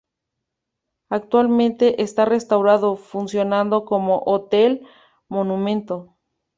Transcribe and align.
Actualmente 1.09 2.01
está 2.01 2.25
restaurado, 2.25 2.95
funcionando 2.95 3.85
como 3.85 4.23
hotel-monumento. 4.25 6.17